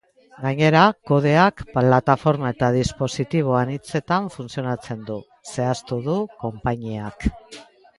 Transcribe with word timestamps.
Gainera, 0.43 0.85
kodeak 1.11 1.63
plataforma 1.75 2.53
eta 2.57 2.71
dispositibo 2.77 3.55
anitzetan 3.61 4.33
funtzionatzen 4.39 5.09
du, 5.13 5.23
zehaztu 5.57 6.05
du 6.13 6.21
konpainiak. 6.47 7.33